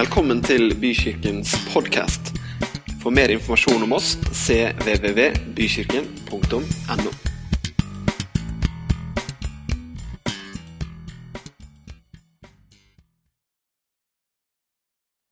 Velkommen 0.00 0.38
til 0.40 0.72
Bykirkens 0.80 1.50
podkast. 1.74 2.30
For 3.02 3.12
mer 3.12 3.28
informasjon 3.34 3.82
om 3.84 3.92
oss 3.92 4.14
cvvvbykirken.no. 4.32 6.30
www.bykirken.no 6.32 7.10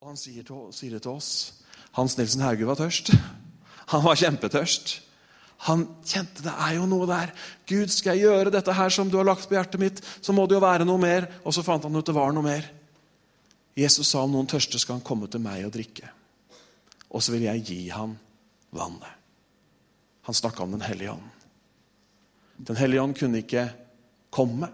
han 0.05 0.19
sier, 0.21 0.45
til, 0.45 0.69
sier 0.69 0.93
det 0.93 1.01
til 1.01 1.17
oss. 1.17 1.29
Hans 1.97 2.13
Nilsen 2.21 2.45
Hauge 2.45 2.69
var 2.69 2.77
tørst. 2.77 3.09
Han 3.95 4.05
var 4.05 4.21
kjempetørst. 4.21 5.01
Han 5.65 5.87
kjente 6.05 6.45
det 6.45 6.53
er 6.53 6.77
jo 6.77 6.85
noe 6.93 7.09
der. 7.09 7.33
Gud, 7.65 7.89
skal 7.89 8.13
jeg 8.13 8.29
gjøre 8.29 8.53
dette 8.53 8.77
her 8.77 8.93
som 8.93 9.09
du 9.09 9.17
har 9.17 9.25
lagt 9.33 9.49
på 9.49 9.57
hjertet 9.57 9.81
mitt, 9.81 9.97
så 10.21 10.29
må 10.29 10.45
det 10.45 10.59
jo 10.59 10.67
være 10.67 10.85
noe 10.85 11.01
mer. 11.01 11.25
Og 11.41 11.57
så 11.57 11.65
fant 11.65 11.89
han 11.89 11.97
ut 11.97 12.05
det 12.05 12.13
var 12.13 12.37
noe 12.37 12.45
mer. 12.45 12.78
Jesus 13.79 14.11
sa 14.11 14.23
om 14.25 14.33
noen 14.33 14.49
tørste 14.49 14.79
skal 14.81 14.97
han 14.97 15.05
komme 15.05 15.29
til 15.31 15.43
meg 15.43 15.63
og 15.67 15.73
drikke. 15.75 16.09
Og 17.09 17.23
så 17.23 17.33
vil 17.33 17.47
jeg 17.47 17.65
gi 17.69 17.79
ham 17.93 18.17
vannet. 18.75 19.15
Han 20.27 20.35
snakka 20.35 20.63
om 20.63 20.75
Den 20.75 20.85
hellige 20.85 21.15
ånd. 21.15 21.29
Den 22.59 22.75
hellige 22.75 23.01
ånd 23.01 23.15
kunne 23.17 23.39
ikke 23.41 23.69
komme. 24.29 24.69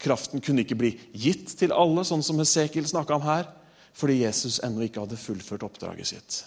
Kraften 0.00 0.40
kunne 0.40 0.64
ikke 0.64 0.78
bli 0.78 0.92
gitt 1.12 1.52
til 1.60 1.72
alle, 1.72 2.04
sånn 2.04 2.24
som 2.24 2.40
Hesekiel 2.40 2.88
snakka 2.88 3.16
om 3.16 3.24
her, 3.24 3.46
fordi 3.96 4.22
Jesus 4.22 4.58
ennå 4.64 4.86
ikke 4.86 5.04
hadde 5.04 5.20
fullført 5.20 5.64
oppdraget 5.64 6.10
sitt. 6.10 6.40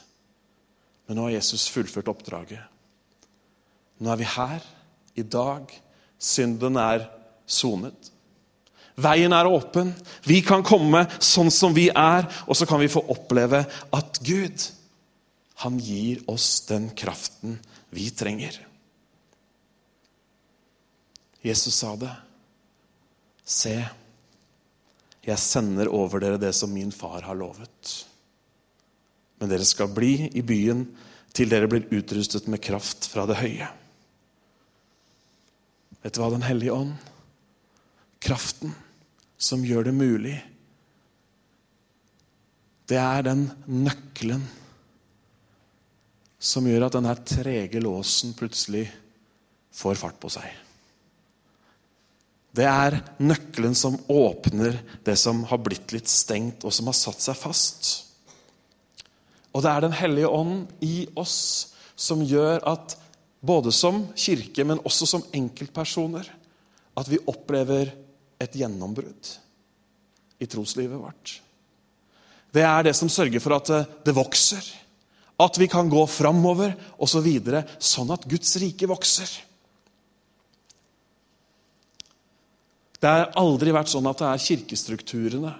Men 1.07 1.17
nå 1.17 1.27
har 1.27 1.37
Jesus 1.37 1.69
fullført 1.71 2.09
oppdraget. 2.11 2.61
Nå 3.99 4.11
er 4.11 4.19
vi 4.19 4.27
her 4.35 4.65
i 5.17 5.25
dag. 5.25 5.71
Synden 6.19 6.77
er 6.77 7.07
sonet. 7.49 8.11
Veien 8.99 9.33
er 9.35 9.49
åpen. 9.49 9.93
Vi 10.27 10.41
kan 10.45 10.65
komme 10.65 11.05
sånn 11.23 11.51
som 11.53 11.75
vi 11.75 11.87
er, 11.89 12.27
og 12.47 12.57
så 12.57 12.67
kan 12.69 12.81
vi 12.81 12.91
få 12.91 13.03
oppleve 13.13 13.63
at 13.95 14.19
Gud, 14.25 14.65
han 15.63 15.79
gir 15.83 16.21
oss 16.31 16.61
den 16.69 16.89
kraften 16.95 17.57
vi 17.95 18.07
trenger. 18.15 18.55
Jesus 21.43 21.75
sa 21.75 21.95
det. 21.99 22.11
Se, 23.49 23.75
jeg 25.25 25.41
sender 25.41 25.91
over 25.91 26.21
dere 26.21 26.39
det 26.41 26.53
som 26.55 26.71
min 26.73 26.91
far 26.95 27.23
har 27.27 27.37
lovet. 27.37 27.93
Men 29.39 29.51
dere 29.51 29.67
skal 29.67 29.91
bli 29.91 30.29
i 30.35 30.43
byen 30.43 30.83
til 31.35 31.51
dere 31.51 31.69
blir 31.71 31.87
utrustet 31.95 32.49
med 32.51 32.61
kraft 32.63 33.07
fra 33.11 33.25
det 33.29 33.39
høye. 33.39 33.67
Vet 36.03 36.15
du 36.15 36.21
hva, 36.21 36.29
Den 36.31 36.47
hellige 36.47 36.75
ånd, 36.75 36.93
kraften 38.23 38.75
som 39.39 39.63
gjør 39.65 39.87
det 39.87 39.95
mulig, 39.95 40.37
det 42.89 42.97
er 42.99 43.25
den 43.27 43.45
nøkkelen 43.69 44.41
som 46.39 46.65
gjør 46.67 46.87
at 46.87 46.95
denne 46.95 47.13
trege 47.27 47.81
låsen 47.83 48.33
plutselig 48.37 48.87
får 49.75 49.99
fart 49.99 50.17
på 50.21 50.31
seg. 50.33 50.47
Det 52.55 52.65
er 52.65 52.97
nøkkelen 53.21 53.75
som 53.77 53.99
åpner 54.09 54.79
det 55.05 55.15
som 55.21 55.43
har 55.51 55.61
blitt 55.61 55.93
litt 55.93 56.09
stengt, 56.09 56.65
og 56.65 56.73
som 56.73 56.89
har 56.89 56.97
satt 56.97 57.21
seg 57.21 57.37
fast. 57.37 57.91
Og 59.53 59.63
det 59.63 59.69
er 59.71 59.81
Den 59.85 59.95
hellige 59.95 60.27
ånd 60.33 60.67
i 60.81 61.07
oss 61.15 61.75
som 61.95 62.23
gjør 62.25 62.63
at 62.71 62.97
både 63.39 63.71
som 63.71 64.07
kirke, 64.15 64.65
men 64.65 64.81
også 64.83 65.07
som 65.07 65.25
enkeltpersoner, 65.33 66.25
at 66.97 67.07
vi 67.07 67.21
opplever 67.27 67.93
et 68.39 68.55
gjennombrudd 68.55 69.33
i 70.39 70.47
troslivet 70.47 70.99
vårt. 70.99 71.39
Det 72.49 72.63
er 72.65 72.87
det 72.87 72.95
som 72.97 73.11
sørger 73.11 73.43
for 73.43 73.57
at 73.59 73.71
det 74.05 74.15
vokser, 74.15 74.63
at 75.39 75.59
vi 75.59 75.67
kan 75.71 75.91
gå 75.91 76.01
framover 76.09 76.73
osv., 76.97 77.27
så 77.29 77.63
sånn 77.91 78.15
at 78.15 78.25
Guds 78.27 78.55
rike 78.59 78.89
vokser. 78.89 79.29
Det 82.99 83.07
har 83.07 83.29
aldri 83.39 83.71
vært 83.71 83.91
sånn 83.91 84.09
at 84.09 84.19
det 84.19 84.27
er 84.27 84.43
kirkestrukturene 84.43 85.53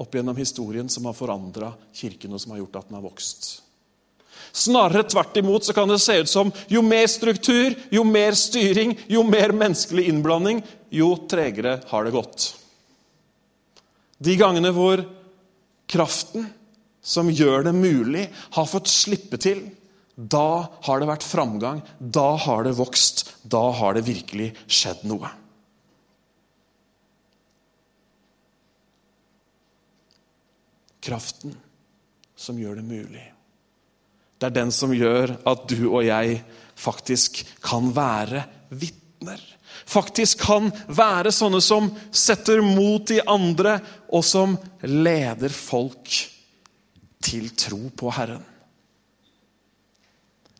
opp 0.00 0.14
gjennom 0.16 0.38
historien 0.38 0.88
som 0.88 1.04
har 1.08 1.16
forandra 1.16 1.74
kirken, 1.92 2.32
og 2.32 2.40
som 2.40 2.54
har 2.54 2.62
gjort 2.62 2.80
at 2.80 2.88
den 2.88 2.96
har 2.96 3.04
vokst. 3.04 3.50
Snarere 4.52 5.06
tvert 5.08 5.36
imot 5.40 5.64
så 5.64 5.74
kan 5.76 5.90
det 5.90 6.00
se 6.02 6.18
ut 6.22 6.30
som 6.30 6.50
jo 6.68 6.82
mer 6.82 7.06
struktur, 7.10 7.76
jo 7.94 8.04
mer 8.04 8.36
styring, 8.38 8.96
jo 9.06 9.22
mer 9.26 9.54
menneskelig 9.56 10.08
innblanding, 10.10 10.62
jo 10.92 11.14
tregere 11.30 11.78
har 11.88 12.04
det 12.04 12.14
gått. 12.16 12.48
De 14.22 14.34
gangene 14.38 14.70
hvor 14.74 15.04
kraften 15.90 16.50
som 17.02 17.30
gjør 17.30 17.66
det 17.66 17.74
mulig, 17.74 18.28
har 18.54 18.68
fått 18.70 18.90
slippe 18.90 19.38
til, 19.42 19.64
da 20.14 20.68
har 20.86 21.00
det 21.00 21.08
vært 21.08 21.26
framgang, 21.26 21.80
da 21.98 22.34
har 22.44 22.66
det 22.66 22.76
vokst, 22.78 23.24
da 23.42 23.64
har 23.74 23.96
det 23.96 24.04
virkelig 24.06 24.52
skjedd 24.70 25.02
noe. 25.10 25.30
Kraften 31.02 31.56
som 32.38 32.58
gjør 32.60 32.78
det 32.78 32.86
mulig. 32.86 33.24
Det 34.42 34.48
er 34.48 34.56
den 34.56 34.72
som 34.74 34.90
gjør 34.90 35.36
at 35.46 35.68
du 35.70 35.84
og 35.92 36.00
jeg 36.02 36.40
faktisk 36.74 37.44
kan 37.62 37.92
være 37.94 38.42
vitner. 38.74 39.38
Faktisk 39.86 40.42
kan 40.42 40.66
være 40.90 41.30
sånne 41.30 41.60
som 41.62 41.86
setter 42.10 42.58
mot 42.66 43.12
i 43.14 43.20
andre, 43.22 43.76
og 44.10 44.24
som 44.26 44.56
leder 44.82 45.54
folk 45.54 46.10
til 47.22 47.52
tro 47.54 47.84
på 47.94 48.10
Herren. 48.18 48.42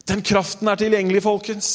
Den 0.06 0.22
kraften 0.22 0.70
er 0.70 0.78
tilgjengelig, 0.78 1.24
folkens. 1.26 1.68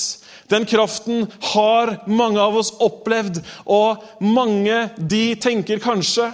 Den 0.47 0.63
kraften 0.67 1.27
har 1.51 1.97
mange 2.07 2.39
av 2.39 2.55
oss 2.55 2.71
opplevd, 2.83 3.41
og 3.67 4.03
mange 4.23 4.85
de 4.95 5.25
tenker 5.43 5.83
kanskje 5.83 6.31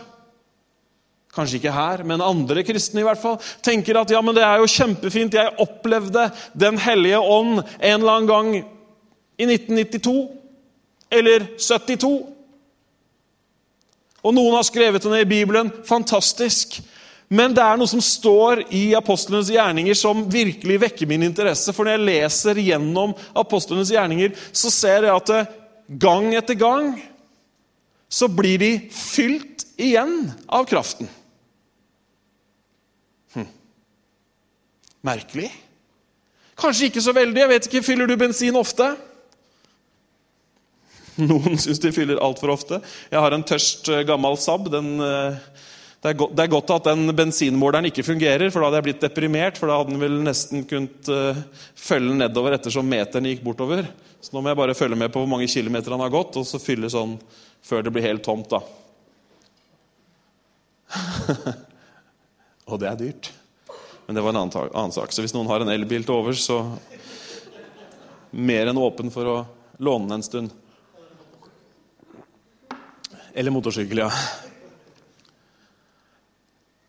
kanskje 1.33 1.59
ikke 1.59 1.73
her, 1.73 2.03
men 2.07 2.21
andre 2.21 2.63
kristne 2.65 3.01
i 3.01 3.07
hvert 3.07 3.21
fall, 3.21 3.39
tenker 3.65 3.97
at 3.99 4.11
ja, 4.13 4.21
men 4.21 4.35
det 4.37 4.43
er 4.45 4.61
jo 4.61 4.69
kjempefint, 4.69 5.33
jeg 5.33 5.55
opplevde 5.61 6.29
Den 6.53 6.77
hellige 6.81 7.19
ånd 7.19 7.63
en 7.63 7.97
eller 7.97 8.13
annen 8.13 8.29
gang 8.29 8.53
i 8.53 9.47
1992 9.49 10.15
eller 11.13 11.45
72. 11.57 12.13
Og 14.23 14.33
noen 14.33 14.55
har 14.55 14.65
skrevet 14.65 15.03
det 15.03 15.11
ned 15.11 15.25
i 15.25 15.29
Bibelen. 15.29 15.69
Fantastisk. 15.85 16.79
Men 17.33 17.53
det 17.55 17.63
er 17.65 17.79
noe 17.79 17.89
som 17.89 18.01
står 18.03 18.63
i 18.75 18.83
apostlenes 18.97 19.49
gjerninger 19.51 19.97
som 19.97 20.23
virkelig 20.31 20.77
vekker 20.85 21.09
min 21.09 21.25
interesse. 21.25 21.73
For 21.73 21.85
når 21.85 21.97
jeg 21.97 22.07
leser 22.07 22.61
gjennom 22.61 23.15
apostlenes 23.37 23.91
gjerninger, 23.93 24.35
så 24.53 24.71
ser 24.73 25.09
jeg 25.09 25.17
at 25.17 25.33
gang 26.01 26.29
etter 26.37 26.57
gang 26.57 26.93
så 28.13 28.29
blir 28.29 28.61
de 28.61 28.71
fylt 28.93 29.65
igjen 29.81 30.29
av 30.45 30.67
kraften. 30.69 31.09
Merkelig. 35.03 35.49
Kanskje 36.59 36.87
ikke 36.87 37.01
så 37.03 37.13
veldig. 37.15 37.41
jeg 37.41 37.51
vet 37.51 37.67
ikke, 37.67 37.83
Fyller 37.83 38.07
du 38.07 38.15
bensin 38.19 38.55
ofte? 38.55 38.93
Noen 41.29 41.59
syns 41.61 41.81
de 41.81 41.91
fyller 41.93 42.21
altfor 42.23 42.53
ofte. 42.55 42.79
Jeg 43.11 43.21
har 43.21 43.35
en 43.35 43.45
tørst, 43.45 43.89
eh, 43.91 44.05
gammel 44.07 44.37
Saab. 44.39 44.69
Eh, 44.71 45.35
det, 46.03 46.13
er 46.13 46.17
godt, 46.17 46.33
det, 46.37 46.45
er 46.45 46.53
godt, 46.53 46.71
at 46.73 46.87
den 46.89 47.11
bensinmåleren 47.15 47.89
ikke 47.89 48.05
fungerer, 48.07 48.47
for 48.49 48.61
da 48.61 48.69
hadde 48.69 48.79
jeg 48.79 48.87
blitt 48.87 49.03
deprimert. 49.03 49.59
For 49.59 49.69
da 49.69 49.81
hadde 49.81 49.93
den 49.93 50.01
vel 50.01 50.17
nesten 50.25 50.65
kunnet 50.69 51.11
uh, 51.11 51.43
følge 51.79 52.15
nedover 52.17 52.57
ettersom 52.57 52.87
meteren 52.89 53.29
gikk 53.29 53.43
bortover. 53.45 53.85
Så 54.23 54.33
nå 54.33 54.41
må 54.41 54.53
jeg 54.53 54.61
bare 54.61 54.77
følge 54.77 54.97
med 54.99 55.13
på 55.13 55.21
hvor 55.21 55.29
mange 55.29 55.51
kilometer 55.51 55.93
han 55.93 56.03
har 56.03 56.13
gått, 56.13 56.39
og 56.39 56.47
så 56.47 56.61
fylle 56.63 56.89
sånn 56.91 57.17
før 57.63 57.85
det 57.85 57.93
blir 57.93 58.07
helt 58.07 58.25
tomt. 58.25 58.49
da. 58.55 58.63
og 62.71 62.81
det 62.81 62.89
er 62.89 62.99
dyrt. 62.99 63.33
Men 64.05 64.15
det 64.15 64.21
var 64.21 64.33
en 64.33 64.41
annen, 64.41 64.69
annen, 64.73 64.91
sak. 64.91 65.11
Så 65.11 65.23
hvis 65.23 65.33
noen 65.35 65.47
har 65.47 65.63
en 65.63 65.71
elbil 65.71 66.03
til 66.03 66.15
overs, 66.15 66.43
så 66.43 66.59
mer 68.31 68.69
enn 68.71 68.81
åpen 68.81 69.11
for 69.13 69.29
å 69.29 69.37
låne 69.83 70.09
den 70.09 70.17
en 70.19 70.25
stund. 70.25 70.53
Eller 73.33 73.53
motorsykkel, 73.55 74.03
ja. 74.03 74.09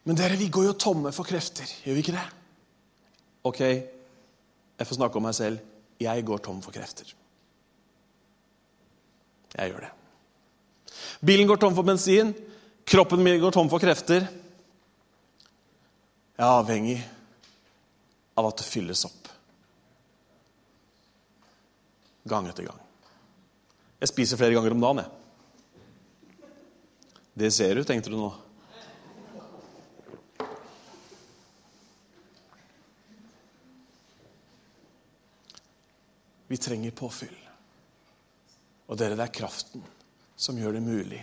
Men 0.05 0.19
dere, 0.19 0.37
vi 0.37 0.51
går 0.53 0.69
jo 0.69 0.77
tomme 0.77 1.13
for 1.17 1.25
krefter, 1.25 1.69
gjør 1.87 1.97
vi 1.97 2.05
ikke 2.05 2.17
det? 2.17 2.27
Ok, 3.45 3.61
jeg 3.65 4.89
får 4.89 4.99
snakke 4.99 5.21
om 5.21 5.25
meg 5.29 5.37
selv. 5.37 5.61
Jeg 6.01 6.25
går 6.27 6.41
tom 6.45 6.61
for 6.65 6.75
krefter. 6.75 7.09
Jeg 9.55 9.71
gjør 9.71 9.85
det. 9.87 9.93
Bilen 11.25 11.49
går 11.49 11.61
tom 11.63 11.77
for 11.77 11.87
bensin. 11.87 12.33
Kroppen 12.85 13.23
min 13.25 13.41
går 13.41 13.55
tom 13.55 13.71
for 13.71 13.81
krefter. 13.81 14.27
Jeg 16.35 16.43
er 16.43 16.51
avhengig 16.51 16.97
av 18.35 18.49
at 18.49 18.59
det 18.59 18.67
fylles 18.67 19.05
opp. 19.07 19.29
Gang 22.27 22.49
etter 22.51 22.67
gang. 22.67 22.81
Jeg 24.01 24.11
spiser 24.11 24.41
flere 24.41 24.57
ganger 24.57 24.75
om 24.75 24.83
dagen, 24.83 25.05
jeg. 25.05 25.11
Det 27.35 27.51
ser 27.55 27.79
du, 27.79 27.85
tenkte 27.87 28.11
du 28.11 28.19
nå. 28.19 28.33
Vi 36.51 36.59
trenger 36.59 36.99
påfyll. 36.99 37.39
Og 38.91 38.99
dere, 38.99 39.15
det 39.19 39.29
er 39.29 39.39
kraften 39.39 39.87
som 40.35 40.59
gjør 40.59 40.77
det 40.77 40.85
mulig 40.85 41.23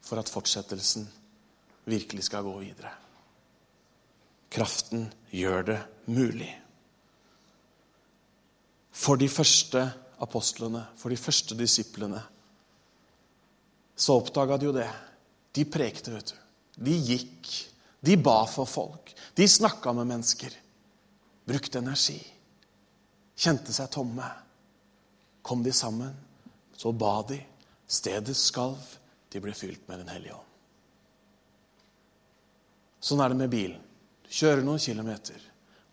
for 0.00 0.20
at 0.20 0.32
fortsettelsen 0.32 1.06
virkelig 1.88 2.24
skal 2.26 2.44
gå 2.48 2.56
videre. 2.64 2.96
Kraften 4.50 5.06
gjør 5.30 5.66
det 5.68 5.78
mulig. 6.10 6.50
For 8.90 9.20
de 9.20 9.28
første 9.30 9.84
apostlene, 10.20 10.82
for 10.98 11.12
de 11.12 11.18
første 11.20 11.56
disiplene, 11.56 12.20
så 14.00 14.16
oppdaga 14.18 14.56
de 14.58 14.68
jo 14.68 14.74
det. 14.74 14.88
De 15.54 15.64
prekte, 15.68 16.12
vet 16.14 16.32
du. 16.32 16.38
De 16.88 16.96
gikk. 16.96 17.50
De 18.00 18.16
ba 18.16 18.42
for 18.48 18.68
folk. 18.68 19.12
De 19.36 19.46
snakka 19.48 19.92
med 19.96 20.08
mennesker. 20.08 20.54
Brukte 21.48 21.82
energi. 21.82 22.18
Kjente 23.40 23.74
seg 23.76 23.90
tomme. 23.92 24.26
Kom 25.44 25.62
de 25.64 25.72
sammen, 25.72 26.14
så 26.76 26.92
ba 26.92 27.20
de. 27.28 27.38
Stedet 27.90 28.36
skalv. 28.36 28.80
De 29.30 29.40
ble 29.42 29.52
fylt 29.54 29.86
med 29.88 30.02
Den 30.02 30.10
hellige 30.10 30.36
ånd. 30.36 30.48
Sånn 33.00 33.22
er 33.24 33.32
det 33.32 33.38
med 33.40 33.52
bilen. 33.52 33.89
Kjører 34.30 34.62
noen 34.62 34.78
kilometer, 34.78 35.40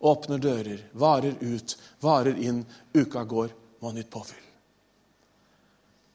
åpner 0.05 0.41
dører, 0.41 0.83
varer 0.93 1.39
ut, 1.41 1.73
varer 2.03 2.37
inn. 2.37 2.61
Uka 2.93 3.23
går, 3.25 3.55
må 3.79 3.89
ha 3.89 3.95
nytt 3.97 4.11
påfyll. 4.13 4.43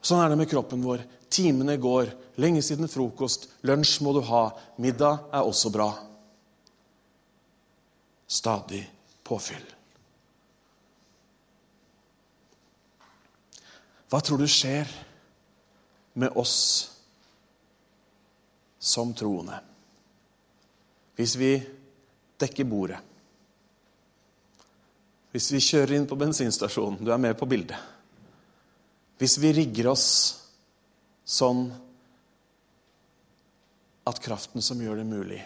Sånn 0.03 0.23
er 0.23 0.33
det 0.33 0.39
med 0.39 0.51
kroppen 0.51 0.83
vår. 0.83 1.05
Timene 1.33 1.77
går. 1.81 2.11
Lenge 2.43 2.63
siden 2.65 2.91
frokost. 2.91 3.47
Lunsj 3.67 4.01
må 4.03 4.15
du 4.17 4.23
ha. 4.27 4.49
Middag 4.83 5.29
er 5.31 5.47
også 5.47 5.71
bra. 5.75 5.89
Stadig 8.27 8.83
påfyll. 9.27 9.63
Hva 14.11 14.21
tror 14.21 14.43
du 14.43 14.49
skjer 14.51 14.91
med 16.21 16.35
oss 16.37 16.57
som 18.83 19.15
troende 19.17 19.57
hvis 21.17 21.37
vi 21.39 21.53
dekker 22.43 22.69
bordet? 22.69 23.01
Hvis 25.33 25.49
vi 25.55 25.63
kjører 25.65 25.97
inn 25.97 26.09
på 26.09 26.19
bensinstasjonen 26.21 27.01
Du 27.01 27.09
er 27.13 27.21
med 27.21 27.39
på 27.39 27.49
bildet. 27.49 27.79
Hvis 29.17 29.39
vi 29.41 29.53
rigger 29.57 29.93
oss 29.93 30.07
sånn 31.25 31.69
at 34.05 34.19
kraften 34.21 34.65
som 34.65 34.81
gjør 34.83 34.99
det 34.99 35.07
mulig, 35.07 35.39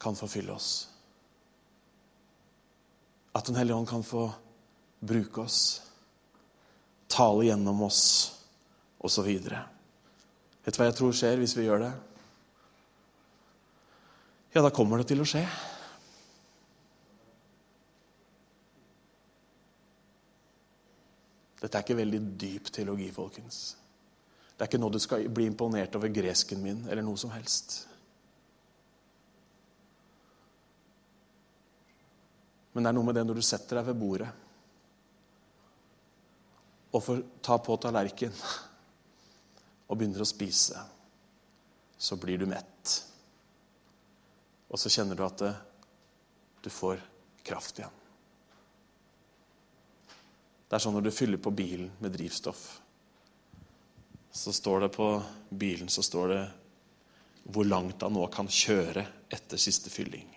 kan 0.00 0.16
forfylle 0.18 0.52
oss. 0.52 0.88
At 3.36 3.46
Den 3.46 3.56
hellige 3.60 3.76
ånd 3.76 3.88
kan 3.88 4.02
få 4.02 4.26
bruke 4.98 5.44
oss, 5.44 5.82
tale 7.06 7.46
gjennom 7.46 7.82
oss 7.86 8.02
osv. 8.98 9.28
Vet 9.30 10.74
du 10.74 10.80
hva 10.80 10.88
jeg 10.88 10.98
tror 10.98 11.14
skjer 11.14 11.38
hvis 11.38 11.54
vi 11.56 11.68
gjør 11.68 11.84
det? 11.84 11.92
Ja, 14.52 14.62
da 14.62 14.70
kommer 14.74 14.98
det 14.98 15.06
til 15.12 15.22
å 15.22 15.26
skje. 15.28 15.44
Dette 21.60 21.76
er 21.76 21.84
ikke 21.84 21.98
veldig 22.00 22.20
dyp 22.40 22.72
teologi, 22.72 23.10
folkens. 23.14 23.60
Det 24.56 24.64
er 24.64 24.70
ikke 24.70 24.80
noe 24.80 24.92
du 24.96 25.00
skal 25.00 25.28
bli 25.32 25.46
imponert 25.48 25.94
over 25.96 26.10
gresken 26.12 26.60
min 26.64 26.82
eller 26.88 27.04
noe 27.04 27.20
som 27.20 27.30
helst. 27.32 27.78
Men 32.72 32.84
det 32.84 32.90
er 32.90 32.96
noe 32.96 33.06
med 33.06 33.16
det 33.18 33.24
når 33.28 33.40
du 33.40 33.44
setter 33.44 33.80
deg 33.80 33.90
ved 33.90 34.00
bordet 34.00 34.30
og 36.90 37.02
får 37.06 37.20
ta 37.44 37.54
på 37.62 37.76
tallerkenen 37.78 38.38
og 39.90 39.98
begynner 39.98 40.22
å 40.24 40.26
spise, 40.26 40.80
så 41.98 42.18
blir 42.18 42.40
du 42.40 42.46
mett. 42.50 42.79
Og 44.70 44.78
så 44.78 44.92
kjenner 44.92 45.18
du 45.18 45.24
at 45.26 45.42
det, 45.42 45.54
du 46.62 46.70
får 46.70 47.00
kraft 47.46 47.80
igjen. 47.80 47.96
Det 50.70 50.76
er 50.78 50.82
sånn 50.84 50.94
når 50.94 51.08
du 51.08 51.14
fyller 51.14 51.40
på 51.42 51.50
bilen 51.50 51.88
med 51.98 52.14
drivstoff. 52.14 52.62
Så 54.30 54.52
står 54.54 54.84
det 54.84 54.90
på 54.94 55.08
bilen 55.50 55.90
så 55.90 56.04
står 56.06 56.28
det 56.30 56.42
hvor 57.50 57.66
langt 57.66 58.04
han 58.04 58.14
nå 58.14 58.28
kan 58.30 58.46
kjøre 58.46 59.02
etter 59.32 59.58
siste 59.58 59.90
fylling. 59.90 60.28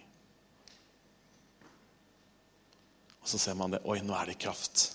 Og 3.22 3.30
så 3.30 3.38
ser 3.38 3.60
man 3.60 3.76
det. 3.76 3.84
Oi, 3.86 4.00
nå 4.02 4.16
er 4.18 4.32
det 4.32 4.40
kraft 4.42 4.88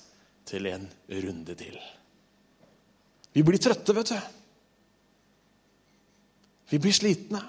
til 0.49 0.67
en 0.73 0.89
runde 1.09 1.55
til. 1.61 1.79
Vi 3.33 3.45
blir 3.47 3.61
trøtte, 3.63 3.95
vet 3.95 4.11
du. 4.11 4.19
Vi 6.73 6.81
blir 6.83 6.97
slitne. 6.97 7.41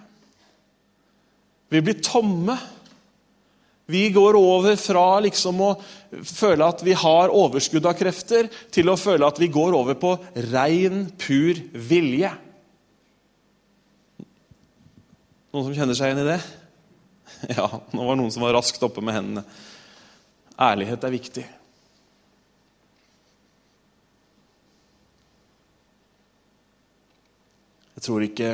Vi 1.69 1.81
blir 1.85 2.01
tomme. 2.01 2.57
Vi 3.89 4.09
går 4.13 4.37
over 4.37 4.75
fra 4.77 5.05
liksom 5.25 5.61
å 5.65 5.71
føle 6.25 6.65
at 6.65 6.83
vi 6.85 6.93
har 6.97 7.33
overskudd 7.33 7.87
av 7.89 7.97
krefter, 7.97 8.49
til 8.69 8.91
å 8.91 8.97
føle 8.99 9.25
at 9.25 9.41
vi 9.41 9.49
går 9.49 9.73
over 9.77 9.97
på 9.97 10.13
rein, 10.51 11.07
pur 11.17 11.57
vilje. 11.73 12.29
Noen 15.49 15.65
som 15.65 15.73
kjenner 15.73 15.97
seg 15.97 16.11
igjen 16.11 16.25
i 16.25 16.31
det? 16.33 16.39
Ja, 17.55 17.69
nå 17.95 18.03
var 18.03 18.17
det 18.17 18.19
noen 18.19 18.33
som 18.33 18.43
var 18.43 18.51
raskt 18.57 18.83
oppe 18.83 19.01
med 19.05 19.15
hendene. 19.15 19.45
Ærlighet 20.59 21.05
er 21.07 21.13
viktig. 21.13 21.45
Jeg 27.95 28.05
tror 28.05 28.25
ikke 28.25 28.49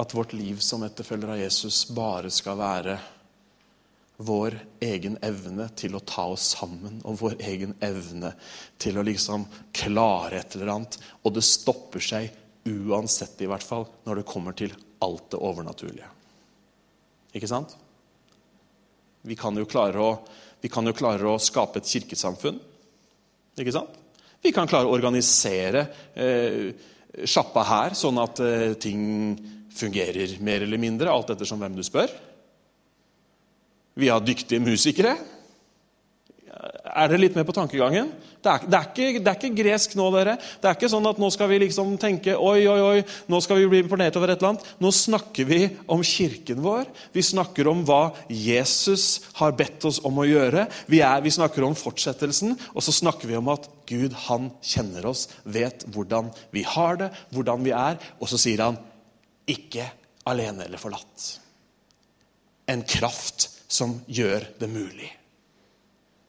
at 0.00 0.14
vårt 0.16 0.32
liv 0.32 0.60
som 0.64 0.82
etterfølger 0.86 1.34
av 1.34 1.40
Jesus 1.42 1.82
bare 1.92 2.30
skal 2.32 2.58
være 2.60 2.98
vår 4.20 4.56
egen 4.84 5.16
evne 5.24 5.66
til 5.76 5.94
å 5.96 6.02
ta 6.04 6.26
oss 6.28 6.50
sammen 6.56 6.98
og 7.08 7.18
vår 7.22 7.38
egen 7.40 7.72
evne 7.84 8.34
til 8.80 9.00
å 9.00 9.04
liksom 9.06 9.46
klare 9.76 10.42
et 10.42 10.56
eller 10.56 10.74
annet. 10.74 10.98
Og 11.24 11.36
det 11.36 11.44
stopper 11.46 12.04
seg 12.04 12.28
uansett, 12.68 13.40
i 13.40 13.48
hvert 13.48 13.64
fall, 13.64 13.86
når 14.04 14.20
det 14.20 14.28
kommer 14.28 14.56
til 14.56 14.74
alt 15.00 15.30
det 15.32 15.40
overnaturlige. 15.40 16.10
Ikke 17.32 17.48
sant? 17.48 17.72
Vi 19.24 19.36
kan 19.36 19.56
jo 19.56 19.68
klare 19.68 20.04
å 20.04 20.12
jo 20.60 20.96
klare 20.96 21.24
å 21.24 21.40
skape 21.40 21.80
et 21.80 21.88
kirkesamfunn. 21.88 22.58
Ikke 23.56 23.72
sant? 23.72 23.96
Vi 24.40 24.52
kan 24.52 24.68
klare 24.68 24.88
å 24.88 24.92
organisere 24.92 25.86
eh, 26.12 26.72
sjappa 27.24 27.64
her, 27.64 27.96
sånn 27.96 28.20
at 28.20 28.40
eh, 28.44 28.74
ting 28.80 29.00
fungerer 29.74 30.36
mer 30.44 30.66
eller 30.66 30.80
mindre, 30.80 31.12
alt 31.12 31.32
ettersom 31.34 31.60
hvem 31.62 31.76
du 31.78 31.84
spør. 31.86 32.12
Vi 34.00 34.08
har 34.08 34.22
dyktige 34.24 34.62
musikere. 34.62 35.16
Er 36.90 37.08
dere 37.08 37.20
litt 37.22 37.36
med 37.38 37.46
på 37.46 37.54
tankegangen? 37.54 38.10
Det 38.40 38.50
er, 38.50 38.64
det, 38.64 38.78
er 38.78 38.86
ikke, 38.88 39.20
det 39.20 39.30
er, 39.30 39.36
ikke, 39.36 39.58
gresk 39.60 39.94
nå, 39.98 40.06
dere. 40.14 40.34
Det 40.60 40.68
er 40.68 40.76
ikke 40.76 40.90
sånn 40.90 41.06
at 41.08 41.20
nå 41.20 41.28
skal 41.32 41.48
vi 41.52 41.60
liksom 41.62 41.92
tenke 42.00 42.34
oi, 42.34 42.64
oi, 42.68 42.78
oi, 42.80 43.02
nå 43.30 43.40
skal 43.44 43.60
vi 43.60 43.68
bli 43.70 43.82
imponert 43.84 44.16
over 44.18 44.32
et 44.32 44.40
eller 44.40 44.54
annet. 44.54 44.66
Nå 44.82 44.92
snakker 44.96 45.48
vi 45.48 45.60
om 45.92 46.02
kirken 46.06 46.62
vår. 46.64 46.88
Vi 47.14 47.24
snakker 47.30 47.70
om 47.70 47.84
hva 47.88 48.00
Jesus 48.32 49.22
har 49.38 49.54
bedt 49.58 49.86
oss 49.88 50.00
om 50.08 50.20
å 50.20 50.28
gjøre. 50.28 50.66
Vi, 50.90 51.02
er, 51.04 51.22
vi 51.24 51.34
snakker 51.36 51.66
om 51.68 51.78
fortsettelsen, 51.78 52.56
og 52.74 52.84
så 52.84 52.96
snakker 52.96 53.30
vi 53.30 53.38
om 53.38 53.52
at 53.52 53.68
Gud, 53.90 54.14
han 54.26 54.50
kjenner 54.64 55.08
oss, 55.10 55.28
vet 55.44 55.86
hvordan 55.92 56.32
vi 56.54 56.66
har 56.66 57.00
det, 57.00 57.12
hvordan 57.34 57.66
vi 57.66 57.76
er. 57.76 58.00
Og 58.20 58.30
så 58.32 58.40
sier 58.40 58.66
han 58.66 58.80
ikke 59.48 59.86
alene 60.30 60.66
eller 60.66 60.80
forlatt. 60.80 61.40
En 62.66 62.82
kraft 62.86 63.48
som 63.70 63.96
gjør 64.06 64.46
det 64.58 64.68
mulig. 64.70 65.08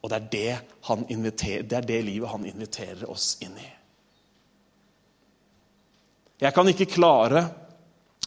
Og 0.02 0.10
det 0.10 0.18
er 0.18 0.30
det, 0.34 0.52
det 1.70 1.78
er 1.78 1.86
det 1.86 2.02
livet 2.06 2.32
han 2.32 2.46
inviterer 2.50 3.10
oss 3.10 3.36
inn 3.46 3.58
i. 3.58 3.68
Jeg 6.42 6.56
kan 6.56 6.70
ikke 6.72 6.90
klare 6.90 7.44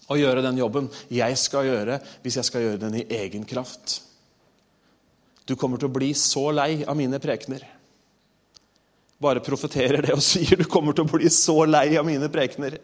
å 0.07 0.19
gjøre 0.19 0.45
den 0.45 0.59
jobben 0.61 0.87
jeg 1.11 1.39
skal 1.41 1.67
gjøre, 1.67 1.99
hvis 2.23 2.39
jeg 2.39 2.47
skal 2.47 2.63
gjøre 2.63 2.83
den 2.85 3.01
i 3.01 3.07
egen 3.17 3.47
kraft. 3.49 3.99
Du 5.45 5.57
kommer 5.61 5.81
til 5.81 5.91
å 5.91 5.97
bli 5.97 6.13
så 6.17 6.47
lei 6.55 6.85
av 6.87 6.97
mine 6.97 7.19
prekener. 7.21 7.65
Bare 9.21 9.43
profeterer 9.45 10.05
det 10.05 10.15
og 10.15 10.23
sier 10.25 10.61
du 10.61 10.67
kommer 10.71 10.95
til 10.95 11.09
å 11.09 11.17
bli 11.17 11.31
så 11.33 11.65
lei 11.67 11.89
av 11.99 12.07
mine 12.07 12.31
prekener. 12.33 12.79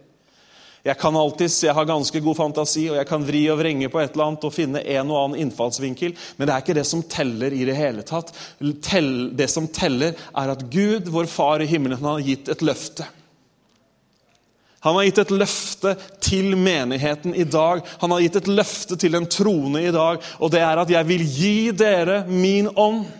Jeg 0.84 0.96
kan 0.96 1.16
alltids, 1.16 1.58
jeg 1.64 1.76
har 1.76 1.84
ganske 1.84 2.22
god 2.25 2.38
fantasi, 2.38 2.87
og 2.88 2.96
jeg 2.96 3.08
kan 3.08 3.25
vri 3.26 3.42
og 3.52 3.58
vrenge 3.60 3.90
på 3.92 4.00
et 4.00 4.14
eller 4.14 4.30
annet 4.30 4.46
og 4.49 4.54
finne 4.54 4.80
en 4.80 5.12
og 5.12 5.18
annen 5.20 5.42
innfallsvinkel, 5.44 6.14
men 6.38 6.49
det 6.49 6.54
er 6.54 6.64
ikke 6.64 6.78
det 6.78 6.87
som 6.88 7.04
teller 7.04 7.52
i 7.52 7.66
det 7.68 7.76
hele 7.76 8.04
tatt. 8.06 8.32
Det 8.60 9.50
som 9.52 9.68
teller, 9.68 10.16
er 10.16 10.52
at 10.54 10.64
Gud, 10.72 11.12
vår 11.12 11.28
Far 11.28 11.60
i 11.60 11.68
himmelen, 11.68 12.00
har 12.00 12.25
gitt 12.25 12.49
et 12.49 12.64
løfte. 12.64 13.04
Han 14.80 14.96
har 14.96 15.04
gitt 15.04 15.18
et 15.20 15.32
løfte 15.37 15.92
til 16.25 16.54
menigheten 16.56 17.34
i 17.37 17.44
dag. 17.44 17.82
Han 18.00 18.14
har 18.14 18.22
gitt 18.25 18.38
et 18.40 18.49
løfte 18.49 18.96
til 18.96 19.18
en 19.18 19.28
trone 19.28 19.82
i 19.84 19.92
dag, 19.92 20.25
og 20.40 20.52
det 20.54 20.62
er 20.64 20.80
at 20.80 20.90
'jeg 20.90 21.08
vil 21.08 21.25
gi 21.26 21.70
dere 21.70 22.25
min 22.26 22.68
ånd'. 22.68 23.19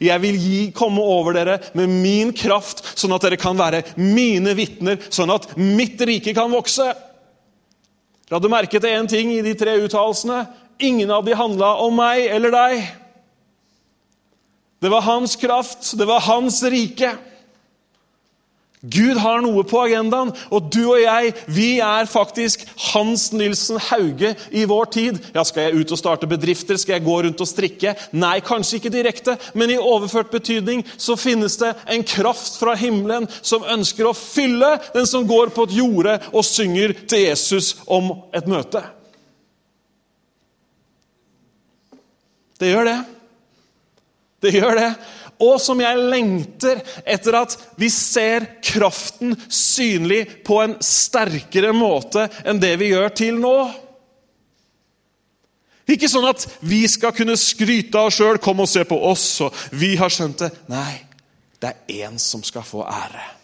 Jeg 0.00 0.22
vil 0.22 0.36
gi, 0.40 0.60
komme 0.72 1.02
over 1.04 1.36
dere 1.36 1.58
med 1.76 1.92
min 1.92 2.32
kraft, 2.32 2.80
sånn 2.96 3.12
at 3.12 3.26
dere 3.26 3.36
kan 3.40 3.58
være 3.58 3.82
mine 4.00 4.54
vitner, 4.56 4.96
sånn 5.12 5.32
at 5.34 5.50
mitt 5.60 6.00
rike 6.08 6.32
kan 6.36 6.52
vokse. 6.52 6.88
La 8.30 8.38
du 8.40 8.48
merke 8.48 8.80
til 8.80 8.94
én 8.94 9.10
ting 9.10 9.34
i 9.34 9.42
de 9.44 9.52
tre 9.58 9.74
uttalelsene? 9.82 10.44
Ingen 10.80 11.10
av 11.12 11.26
de 11.26 11.36
handla 11.36 11.74
om 11.84 11.98
meg 12.00 12.24
eller 12.32 12.54
deg. 12.54 12.86
Det 14.80 14.88
var 14.88 15.04
hans 15.04 15.36
kraft, 15.36 15.90
det 15.98 16.06
var 16.08 16.24
hans 16.24 16.62
rike. 16.64 17.12
Gud 18.80 19.18
har 19.20 19.42
noe 19.44 19.60
på 19.68 19.76
agendaen, 19.82 20.30
og 20.48 20.70
du 20.72 20.80
og 20.86 21.00
jeg 21.02 21.34
vi 21.52 21.68
er 21.84 22.06
faktisk 22.08 22.62
Hans 22.90 23.26
Nilsen 23.36 23.76
Hauge 23.90 24.32
i 24.56 24.62
vår 24.64 24.88
tid. 24.94 25.18
Ja, 25.34 25.44
Skal 25.44 25.68
jeg 25.68 25.82
ut 25.82 25.92
og 25.92 26.00
starte 26.00 26.28
bedrifter? 26.30 26.78
Skal 26.80 26.96
jeg 26.96 27.04
gå 27.04 27.18
rundt 27.26 27.44
og 27.44 27.48
strikke? 27.48 27.92
Nei, 28.16 28.38
kanskje 28.40 28.78
ikke 28.78 28.94
direkte, 28.94 29.36
men 29.52 29.74
i 29.74 29.76
overført 29.76 30.32
betydning 30.32 30.80
så 30.96 31.18
finnes 31.20 31.58
det 31.60 31.74
en 31.92 32.06
kraft 32.08 32.56
fra 32.56 32.72
himmelen 32.80 33.28
som 33.42 33.68
ønsker 33.68 34.08
å 34.08 34.16
fylle 34.16 34.72
den 34.94 35.08
som 35.08 35.28
går 35.28 35.52
på 35.52 35.68
et 35.68 35.76
jorde 35.76 36.16
og 36.32 36.48
synger 36.48 36.96
til 37.04 37.26
Jesus 37.26 37.74
om 37.84 38.14
et 38.32 38.48
møte. 38.48 38.80
Det 42.60 42.72
gjør 42.72 42.88
det. 42.88 42.98
Det 44.40 44.56
gjør 44.56 44.78
det 44.78 44.92
og 45.40 45.56
som 45.62 45.80
jeg 45.80 46.08
lengter 46.12 46.82
etter 47.08 47.38
at 47.40 47.56
vi 47.80 47.88
ser 47.92 48.46
kraften 48.64 49.34
synlig 49.48 50.22
på 50.46 50.60
en 50.62 50.76
sterkere 50.84 51.72
måte 51.76 52.26
enn 52.44 52.60
det 52.62 52.74
vi 52.80 52.92
gjør 52.92 53.14
til 53.22 53.40
nå. 53.40 53.56
Ikke 55.90 56.10
sånn 56.10 56.28
at 56.28 56.46
vi 56.62 56.84
skal 56.90 57.14
kunne 57.16 57.38
skryte 57.40 57.98
av 57.98 58.10
oss 58.10 58.20
sjøl, 58.20 58.38
kom 58.42 58.62
og 58.62 58.70
se 58.70 58.84
på 58.86 58.98
oss, 59.10 59.26
og 59.42 59.56
vi 59.74 59.96
har 59.98 60.12
skjønt 60.12 60.44
det. 60.44 60.52
Nei, 60.70 61.00
det 61.58 61.72
er 61.72 62.06
én 62.06 62.20
som 62.22 62.44
skal 62.46 62.66
få 62.66 62.84
ære. 62.86 63.39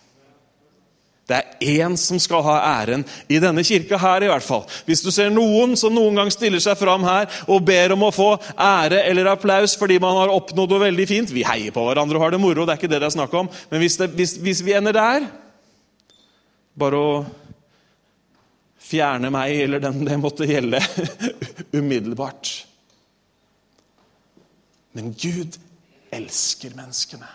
Det 1.27 1.35
er 1.35 1.81
én 1.83 1.97
som 1.99 2.21
skal 2.23 2.45
ha 2.47 2.57
æren, 2.79 3.03
i 3.27 3.41
denne 3.43 3.65
kirka 3.67 3.99
her 3.99 4.23
i 4.23 4.29
hvert 4.31 4.47
fall. 4.47 4.63
Hvis 4.87 5.03
du 5.03 5.09
ser 5.11 5.33
noen 5.35 5.75
som 5.79 5.95
noen 5.95 6.21
gang 6.21 6.31
stiller 6.31 6.63
seg 6.63 6.79
fram 6.79 7.03
her 7.07 7.27
og 7.51 7.65
ber 7.67 7.97
om 7.97 8.05
å 8.07 8.13
få 8.15 8.29
ære 8.55 9.01
eller 9.09 9.33
applaus 9.33 9.75
fordi 9.79 9.99
man 10.03 10.15
har 10.21 10.35
oppnådd 10.35 10.71
noe 10.71 10.85
veldig 10.85 11.07
fint 11.11 11.33
Vi 11.35 11.43
heier 11.47 11.75
på 11.75 11.83
hverandre 11.83 12.21
og 12.21 12.23
har 12.23 12.37
det 12.37 12.41
moro, 12.43 12.63
det 12.63 12.77
er 12.77 12.81
ikke 12.81 12.93
det 12.95 13.03
det 13.03 13.11
er 13.11 13.17
snakk 13.17 13.35
om. 13.35 13.51
Men 13.73 13.83
hvis, 13.83 13.99
det, 13.99 14.13
hvis, 14.15 14.37
hvis 14.39 14.63
vi 14.67 14.77
ender 14.79 14.95
der 14.95 15.27
Bare 16.79 17.03
å 17.03 17.11
fjerne 18.87 19.33
meg 19.35 19.65
eller 19.65 19.83
den 19.83 20.07
det 20.07 20.23
måtte 20.23 20.47
gjelde 20.47 20.79
umiddelbart. 21.81 22.53
Men 24.95 25.11
Gud 25.19 25.59
elsker 26.15 26.77
menneskene. 26.79 27.27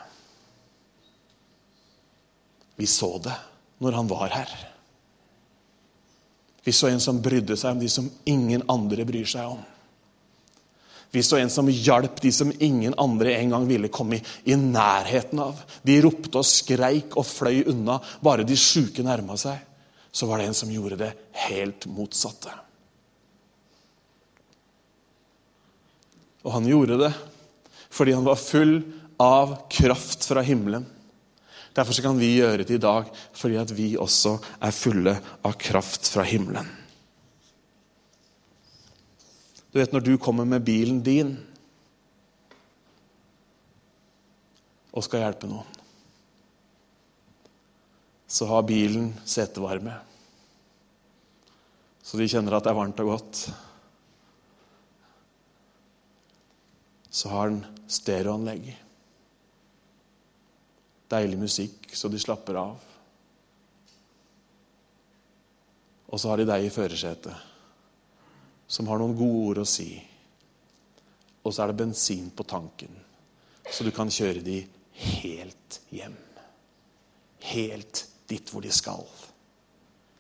Vi 2.80 2.88
så 2.88 3.18
det 3.20 3.36
når 3.82 3.98
han 3.98 4.10
var 4.10 4.30
her. 4.34 4.52
Vi 6.64 6.72
så 6.72 6.92
en 6.92 7.02
som 7.02 7.22
brydde 7.22 7.58
seg 7.58 7.74
om 7.74 7.82
de 7.82 7.90
som 7.90 8.10
ingen 8.30 8.64
andre 8.70 9.06
bryr 9.08 9.26
seg 9.26 9.56
om. 9.56 9.62
Vi 11.12 11.24
så 11.26 11.42
en 11.42 11.50
som 11.52 11.68
hjalp 11.68 12.22
de 12.24 12.32
som 12.32 12.54
ingen 12.64 12.94
andre 13.02 13.34
en 13.36 13.50
gang 13.52 13.66
ville 13.68 13.90
komme 13.92 14.22
i, 14.22 14.56
nærheten 14.56 15.42
av. 15.44 15.58
De 15.84 15.98
ropte 16.06 16.40
og 16.40 16.48
skreik 16.48 17.18
og 17.20 17.28
fløy 17.28 17.66
unna. 17.74 17.98
Bare 18.24 18.46
de 18.48 18.56
sjuke 18.56 19.04
nærma 19.04 19.36
seg, 19.40 19.58
så 20.14 20.30
var 20.30 20.40
det 20.40 20.48
en 20.48 20.60
som 20.62 20.72
gjorde 20.72 21.02
det 21.02 21.12
helt 21.50 21.90
motsatte. 21.92 22.54
Og 26.46 26.56
han 26.56 26.70
gjorde 26.70 27.02
det 27.02 27.14
fordi 27.92 28.14
han 28.16 28.24
var 28.24 28.40
full 28.40 28.78
av 29.20 29.58
kraft 29.70 30.24
fra 30.24 30.40
himmelen. 30.48 30.86
Derfor 31.72 32.04
kan 32.04 32.20
vi 32.20 32.34
gjøre 32.36 32.66
det 32.66 32.76
i 32.76 32.84
dag, 32.84 33.08
fordi 33.38 33.58
at 33.62 33.72
vi 33.76 33.94
også 34.00 34.36
er 34.60 34.76
fulle 34.76 35.16
av 35.48 35.56
kraft 35.60 36.10
fra 36.12 36.26
himmelen. 36.28 36.68
Du 39.72 39.80
vet 39.80 39.94
når 39.96 40.04
du 40.04 40.18
kommer 40.20 40.48
med 40.48 40.66
bilen 40.68 41.00
din 41.04 41.38
og 44.92 45.06
skal 45.06 45.24
hjelpe 45.24 45.48
noen, 45.48 45.78
så 48.28 48.48
har 48.50 48.68
bilen 48.68 49.14
setevarme. 49.28 49.96
Så 52.04 52.20
de 52.20 52.28
kjenner 52.28 52.58
at 52.58 52.66
det 52.66 52.72
er 52.72 52.80
varmt 52.80 53.00
og 53.04 53.14
godt. 53.14 53.42
Så 57.12 57.32
har 57.32 57.52
den 57.52 57.64
stereoanlegg. 57.92 58.72
Deilig 61.12 61.40
musikk, 61.40 61.90
så 61.94 62.10
de 62.12 62.20
slapper 62.22 62.60
av. 62.62 62.88
Og 66.12 66.20
så 66.20 66.32
har 66.32 66.40
de 66.40 66.48
deg 66.48 66.68
i 66.68 66.72
førersetet, 66.74 67.36
som 68.68 68.88
har 68.92 69.00
noen 69.00 69.16
gode 69.20 69.44
ord 69.50 69.62
å 69.64 69.68
si. 69.68 69.90
Og 71.42 71.52
så 71.52 71.64
er 71.64 71.72
det 71.72 71.80
bensin 71.82 72.30
på 72.36 72.46
tanken, 72.48 72.94
så 73.72 73.88
du 73.88 73.92
kan 73.96 74.12
kjøre 74.12 74.44
de 74.46 74.60
helt 75.02 75.80
hjem. 75.92 76.16
Helt 77.52 78.06
dit 78.30 78.52
hvor 78.52 78.64
de 78.64 78.72
skal. 78.72 79.04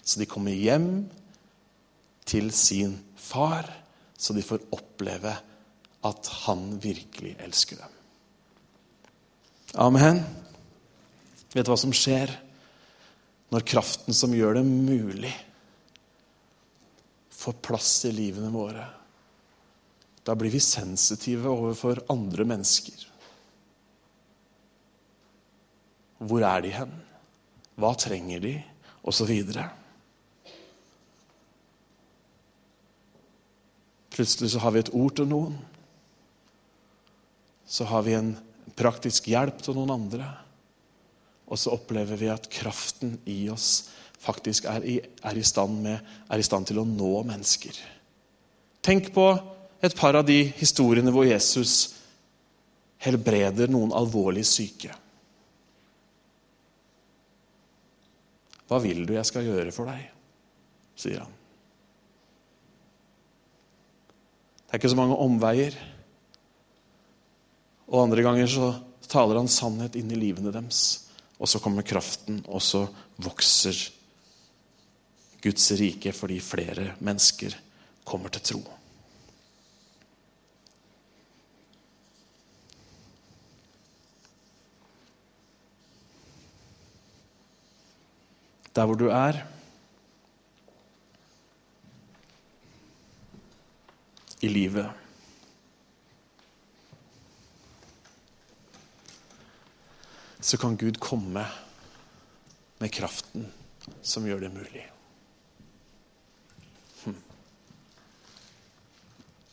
Så 0.03 0.19
de 0.19 0.27
kommer 0.27 0.55
hjem 0.55 1.05
til 2.27 2.51
sin 2.55 2.97
far, 3.19 3.67
så 4.17 4.33
de 4.33 4.43
får 4.45 4.67
oppleve 4.75 5.33
at 6.07 6.29
han 6.45 6.69
virkelig 6.81 7.35
elsker 7.45 7.83
dem. 7.83 7.97
Amen. 9.79 10.23
Vet 11.51 11.67
du 11.67 11.71
hva 11.73 11.79
som 11.79 11.93
skjer 11.95 12.31
når 13.51 13.67
kraften 13.67 14.15
som 14.15 14.31
gjør 14.35 14.59
det 14.59 14.65
mulig, 14.67 15.33
får 17.35 17.57
plass 17.65 17.93
i 18.07 18.13
livene 18.15 18.51
våre? 18.53 18.85
Da 20.23 20.35
blir 20.37 20.53
vi 20.53 20.61
sensitive 20.63 21.49
overfor 21.49 22.03
andre 22.13 22.45
mennesker. 22.47 23.07
Hvor 26.21 26.45
er 26.45 26.61
de 26.61 26.73
hen? 26.75 26.91
Hva 27.81 27.95
trenger 27.97 28.43
de? 28.43 28.53
Og 29.01 29.15
så 29.17 29.25
videre. 29.25 29.65
Plutselig 34.13 34.51
så 34.53 34.61
har 34.61 34.75
vi 34.75 34.83
et 34.83 34.93
ord 34.93 35.15
til 35.17 35.29
noen. 35.31 35.57
Så 37.65 37.87
har 37.89 38.05
vi 38.05 38.13
en 38.13 38.35
praktisk 38.77 39.31
hjelp 39.31 39.63
til 39.65 39.79
noen 39.79 39.95
andre. 39.95 40.27
Og 41.51 41.59
så 41.59 41.73
opplever 41.75 42.19
vi 42.19 42.29
at 42.31 42.47
kraften 42.51 43.17
i 43.29 43.43
oss 43.51 43.89
faktisk 44.21 44.67
er 44.71 44.85
i, 44.87 44.99
er 45.01 45.37
i, 45.37 45.43
stand, 45.43 45.81
med, 45.83 45.99
er 46.31 46.39
i 46.39 46.45
stand 46.45 46.69
til 46.69 46.79
å 46.79 46.87
nå 46.87 47.11
mennesker. 47.27 47.75
Tenk 48.85 49.11
på 49.15 49.27
et 49.81 49.95
par 49.97 50.15
av 50.17 50.25
de 50.27 50.39
historiene 50.61 51.11
hvor 51.13 51.27
Jesus 51.27 51.97
helbreder 53.01 53.71
noen 53.71 53.93
alvorlig 53.97 54.45
syke. 54.47 54.93
Hva 58.69 58.79
vil 58.79 59.03
du 59.03 59.15
jeg 59.17 59.27
skal 59.27 59.47
gjøre 59.49 59.75
for 59.75 59.91
deg? 59.91 60.07
sier 61.01 61.23
han. 61.23 61.37
Det 64.61 64.75
er 64.75 64.79
ikke 64.79 64.91
så 64.93 64.99
mange 64.99 65.17
omveier. 65.17 65.73
Og 67.89 68.03
andre 68.05 68.23
ganger 68.23 68.51
så 68.51 68.67
taler 69.09 69.41
han 69.41 69.49
sannhet 69.51 69.97
inn 69.99 70.13
i 70.13 70.19
livene 70.19 70.53
deres. 70.53 71.10
Og 71.41 71.49
så 71.49 71.59
kommer 71.59 71.81
kraften, 71.81 72.43
og 72.45 72.61
så 72.61 72.85
vokser 73.17 73.73
Guds 75.41 75.71
rike 75.73 76.13
fordi 76.13 76.37
flere 76.39 76.91
mennesker 77.01 77.55
kommer 78.05 78.29
til 78.29 78.45
tro. 78.51 78.61
Der 88.75 88.85
hvor 88.85 88.95
du 88.95 89.09
er 89.11 89.41
i 94.41 94.47
livet 94.47 95.00
så 100.51 100.57
kan 100.57 100.75
Gud 100.75 100.99
komme 100.99 101.45
med 102.77 102.91
kraften 102.91 103.45
som 104.01 104.25
gjør 104.27 104.41
det 104.43 104.49
mulig. 104.51 104.81
Hm. 107.05 107.13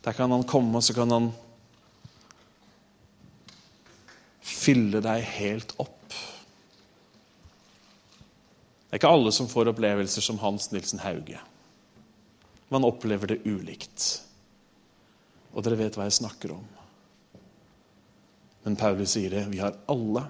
Der 0.02 0.16
kan 0.18 0.32
han 0.34 0.42
komme, 0.42 0.74
og 0.74 0.82
så 0.82 0.96
kan 0.96 1.14
han 1.14 1.28
fylle 4.42 4.98
deg 5.04 5.22
helt 5.36 5.76
opp. 5.78 6.16
Det 8.88 8.90
er 8.90 8.98
ikke 8.98 9.12
alle 9.14 9.30
som 9.36 9.46
får 9.52 9.70
opplevelser 9.70 10.26
som 10.26 10.40
Hans 10.42 10.66
Nilsen 10.72 11.04
Hauge. 11.04 11.38
Man 12.74 12.88
opplever 12.88 13.36
det 13.36 13.44
ulikt. 13.46 14.08
Og 15.54 15.62
dere 15.62 15.78
vet 15.78 15.94
hva 15.94 16.08
jeg 16.10 16.18
snakker 16.18 16.56
om. 16.56 16.66
Men 18.66 18.80
Paulus 18.82 19.14
sier 19.14 19.30
det. 19.30 19.46
Vi 19.54 19.62
har 19.62 19.78
alle 19.86 20.26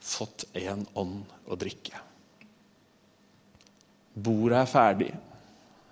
fått 0.00 0.46
én 0.56 0.86
ånd 0.94 1.26
å 1.46 1.56
drikke. 1.58 2.00
Bordet 4.18 4.62
er 4.62 4.70
ferdig. 4.70 5.12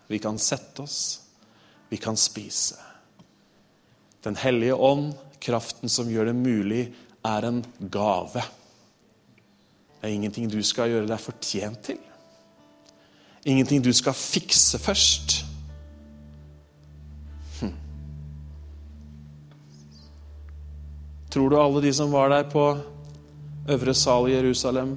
Vi 0.06 0.18
kan 0.22 0.38
sette 0.38 0.82
oss. 0.82 1.00
Vi 1.88 1.96
kan 1.96 2.16
spise. 2.16 2.78
Den 4.22 4.36
hellige 4.36 4.74
ånd, 4.74 5.14
kraften 5.38 5.88
som 5.88 6.10
gjør 6.10 6.32
det 6.32 6.38
mulig, 6.38 6.82
er 7.26 7.46
en 7.46 7.62
gave. 7.78 8.42
Det 10.00 10.08
er 10.08 10.14
ingenting 10.14 10.50
du 10.50 10.58
skal 10.66 10.90
gjøre 10.90 11.10
deg 11.10 11.22
fortjent 11.22 11.82
til. 11.86 12.00
Ingenting 13.46 13.84
du 13.84 13.92
skal 13.94 14.14
fikse 14.18 14.78
først. 14.82 15.36
Hm. 17.60 17.72
Tror 21.30 21.50
du 21.50 21.58
alle 21.60 21.82
de 21.86 21.94
som 21.94 22.10
var 22.14 22.34
der 22.34 22.50
på 22.50 22.66
øvre 23.68 23.94
sal 23.94 24.28
i 24.30 24.34
Jerusalem, 24.34 24.96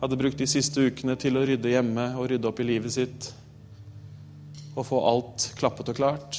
hadde 0.00 0.16
brukt 0.16 0.38
de 0.40 0.48
siste 0.48 0.80
ukene 0.80 1.16
til 1.20 1.36
å 1.36 1.44
rydde 1.46 1.74
hjemme 1.74 2.06
og 2.16 2.30
rydde 2.30 2.48
opp 2.48 2.62
i 2.62 2.66
livet 2.66 2.94
sitt 2.94 3.30
og 4.78 4.86
få 4.86 5.00
alt 5.04 5.50
klappet 5.58 5.92
og 5.92 5.98
klart? 5.98 6.38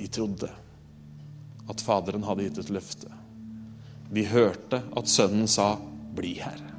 De 0.00 0.06
trodde 0.08 0.48
at 1.68 1.82
Faderen 1.84 2.24
hadde 2.24 2.46
gitt 2.46 2.58
et 2.62 2.70
løfte. 2.72 3.10
De 4.10 4.22
hørte 4.24 4.80
at 4.96 5.10
Sønnen 5.12 5.48
sa 5.48 5.76
'bli 6.14 6.34
her'. 6.40 6.70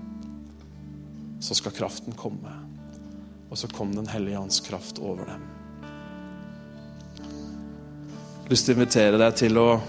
Så 1.40 1.54
skal 1.56 1.72
kraften 1.72 2.14
komme. 2.18 2.50
Og 3.52 3.58
så 3.58 3.68
kom 3.68 3.96
Den 3.96 4.08
hellige 4.08 4.40
ånds 4.40 4.60
kraft 4.60 5.00
over 5.00 5.26
dem. 5.26 5.42
Jeg 7.22 8.44
har 8.44 8.50
lyst 8.50 8.66
til 8.66 8.76
å 8.76 8.80
invitere 8.80 9.18
deg 9.18 9.36
til 9.36 9.58
å 9.58 9.82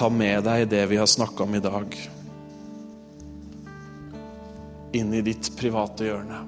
ta 0.00 0.08
med 0.08 0.46
deg 0.46 0.62
det 0.72 0.86
vi 0.88 0.96
har 0.96 1.06
snakka 1.06 1.44
om 1.44 1.54
i 1.54 1.60
dag, 1.60 1.96
inn 4.96 5.10
i 5.12 5.18
ditt 5.20 5.50
private 5.58 6.06
hjørne. 6.06 6.38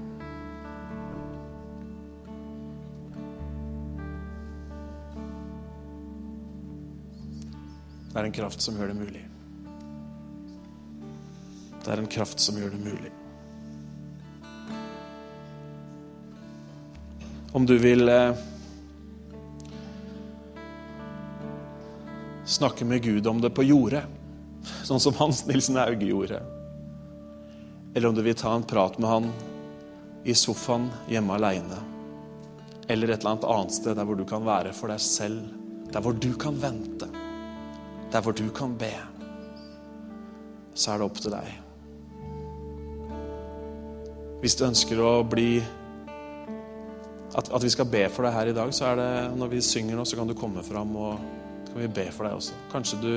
Det 8.06 8.22
er 8.22 8.28
en 8.30 8.36
kraft 8.38 8.64
som 8.64 8.80
gjør 8.80 8.94
det 8.94 8.96
mulig. 9.02 9.26
Det 11.82 11.92
er 11.92 12.00
en 12.00 12.08
kraft 12.16 12.40
som 12.40 12.56
gjør 12.56 12.72
det 12.72 12.80
mulig. 12.86 13.12
Om 17.52 17.68
du 17.68 17.76
vil 17.84 18.08
snakke 22.52 22.86
med 22.88 23.02
Gud 23.04 23.26
om 23.26 23.40
det 23.42 23.52
på 23.54 23.64
jordet, 23.66 24.04
sånn 24.86 25.00
som 25.02 25.16
Hans 25.18 25.44
Nilsen 25.48 25.80
Hauge 25.80 26.08
gjorde, 26.08 26.42
eller 27.94 28.08
om 28.08 28.16
du 28.16 28.22
vil 28.24 28.38
ta 28.38 28.54
en 28.56 28.66
prat 28.68 28.98
med 29.00 29.10
han 29.10 29.32
i 30.24 30.36
sofaen 30.38 30.86
hjemme 31.10 31.34
aleine, 31.36 31.80
eller 32.92 33.10
et 33.10 33.20
eller 33.20 33.34
annet 33.34 33.50
annet 33.56 33.74
sted 33.74 33.98
der 33.98 34.06
hvor 34.06 34.18
du 34.18 34.24
kan 34.28 34.46
være 34.46 34.72
for 34.76 34.92
deg 34.92 35.02
selv, 35.02 35.42
der 35.92 36.04
hvor 36.04 36.16
du 36.16 36.32
kan 36.40 36.56
vente 36.62 37.10
der 38.12 38.20
hvor 38.20 38.32
du 38.36 38.48
kan 38.52 38.74
be, 38.78 38.92
så 40.74 40.92
er 40.92 41.00
det 41.00 41.06
opp 41.06 41.20
til 41.20 41.32
deg. 41.32 41.52
Hvis 44.42 44.56
du 44.58 44.66
ønsker 44.66 45.00
å 45.00 45.12
bli 45.24 45.62
at, 47.32 47.46
at, 47.48 47.62
vi 47.62 47.70
skal 47.72 47.88
be 47.88 48.02
for 48.12 48.26
deg 48.26 48.34
her 48.36 48.50
i 48.50 48.56
dag, 48.56 48.72
så 48.76 48.90
er 48.90 48.98
det 49.00 49.12
når 49.40 49.54
vi 49.54 49.62
synger 49.64 49.96
nå, 49.96 50.04
så 50.04 50.18
kan 50.18 50.28
du 50.28 50.36
komme 50.36 50.64
fram 50.66 50.92
og 50.98 51.22
så 51.72 51.78
kan 51.78 51.86
vi 51.86 51.94
be 51.96 52.10
for 52.12 52.28
deg 52.28 52.36
også. 52.36 52.56
Kanskje 52.68 52.96
du 53.00 53.12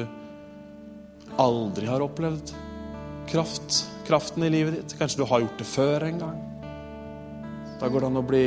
aldri 1.44 1.90
har 1.90 2.04
opplevd 2.06 2.54
kraft, 3.28 3.82
kraften 4.08 4.46
i 4.48 4.52
livet 4.54 4.78
ditt. 4.78 4.94
Kanskje 4.96 5.20
du 5.20 5.26
har 5.28 5.42
gjort 5.44 5.60
det 5.60 5.68
før 5.68 6.06
en 6.08 6.22
gang. 6.22 6.38
Da 7.82 7.90
går 7.92 8.06
det 8.06 8.08
an 8.08 8.22
å 8.22 8.24
bli 8.24 8.46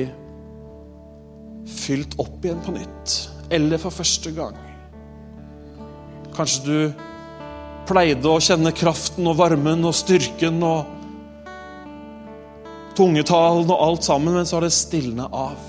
fylt 1.68 2.16
opp 2.24 2.40
igjen 2.40 2.64
på 2.64 2.72
nytt. 2.78 3.18
Eller 3.52 3.82
for 3.82 3.92
første 3.92 4.32
gang. 4.32 4.56
Kanskje 6.32 6.64
du 6.64 7.04
pleide 7.88 8.32
å 8.32 8.40
kjenne 8.40 8.72
kraften 8.72 9.28
og 9.28 9.36
varmen 9.42 9.84
og 9.84 9.96
styrken 9.96 10.64
og 10.64 10.96
tungetalen 12.96 13.68
og 13.68 13.82
alt 13.90 14.08
sammen, 14.08 14.40
men 14.40 14.48
så 14.48 14.56
har 14.56 14.70
det 14.70 14.72
stilnet 14.72 15.28
av. 15.28 15.67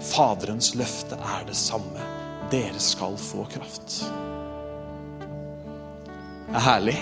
Faderens 0.00 0.74
løfte 0.78 1.18
er 1.20 1.44
det 1.48 1.56
samme. 1.58 2.04
Dere 2.50 2.80
skal 2.82 3.16
få 3.20 3.44
kraft. 3.52 4.00
Det 6.50 6.56
er 6.56 6.64
herlig. 6.64 6.96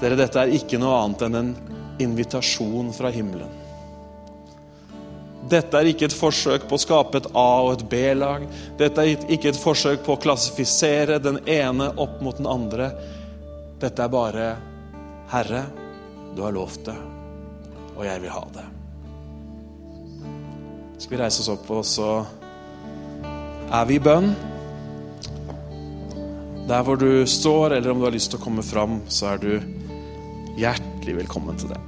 Dere, 0.00 0.18
dette 0.20 0.42
er 0.42 0.52
ikke 0.54 0.78
noe 0.78 0.98
annet 1.00 1.24
enn 1.26 1.38
en 1.40 1.54
invitasjon 2.04 2.92
fra 2.94 3.10
himmelen. 3.10 3.62
Dette 5.46 5.78
er 5.78 5.88
ikke 5.88 6.08
et 6.08 6.16
forsøk 6.16 6.66
på 6.66 6.74
å 6.74 6.82
skape 6.82 7.20
et 7.22 7.28
A- 7.32 7.62
og 7.64 7.72
et 7.76 7.84
B-lag. 7.90 8.46
Dette 8.78 9.02
er 9.02 9.26
ikke 9.30 9.52
et 9.52 9.60
forsøk 9.60 10.02
på 10.04 10.16
å 10.16 10.20
klassifisere 10.20 11.20
den 11.22 11.38
ene 11.46 11.92
opp 12.02 12.18
mot 12.20 12.36
den 12.38 12.50
andre. 12.50 12.90
Dette 13.80 14.02
er 14.02 14.12
bare 14.12 14.48
Herre, 15.30 15.64
du 16.34 16.42
har 16.42 16.54
lovt 16.54 16.84
det, 16.86 16.96
og 17.94 18.04
jeg 18.06 18.22
vil 18.22 18.34
ha 18.34 18.42
det. 18.54 18.66
Skal 20.96 21.12
vi 21.12 21.20
reise 21.20 21.42
oss 21.42 21.50
opp, 21.52 21.68
og 21.70 21.84
så 21.84 22.10
er 23.68 23.88
vi 23.88 23.98
i 23.98 24.02
bønn. 24.02 24.30
Der 26.66 26.86
hvor 26.86 26.98
du 26.98 27.26
står, 27.28 27.76
eller 27.76 27.92
om 27.92 28.00
du 28.00 28.08
har 28.08 28.14
lyst 28.16 28.32
til 28.32 28.40
å 28.40 28.44
komme 28.46 28.64
fram, 28.64 29.02
så 29.12 29.34
er 29.34 29.42
du 29.42 29.52
hjertelig 30.56 31.18
velkommen 31.20 31.60
til 31.60 31.70
det. 31.74 31.82